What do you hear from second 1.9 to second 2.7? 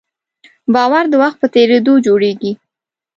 جوړېږي.